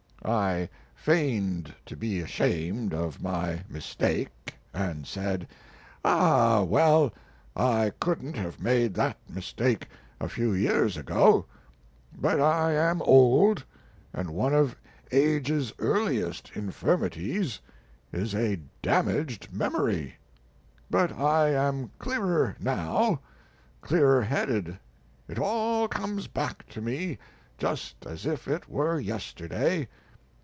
[0.23, 5.47] I feigned to be ashamed of my mistake and said:
[6.05, 7.11] "Ah, well,
[7.55, 9.87] I couldn't have made that mistake
[10.19, 11.47] a few years ago;
[12.15, 13.65] but I am old,
[14.13, 14.75] and one of
[15.11, 17.59] age's earliest infirmities
[18.13, 20.17] is a damaged memory;
[20.87, 23.21] but I am clearer now
[23.81, 24.77] clearer headed
[25.27, 27.17] it all comes back to me
[27.57, 29.87] just as if it were yesterday.